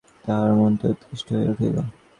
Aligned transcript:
তাঁহার 0.25 0.51
মনটা 0.59 0.85
উৎকণ্ঠিত 0.91 1.27
হইয়া 1.31 1.51
উঠিল। 1.53 1.75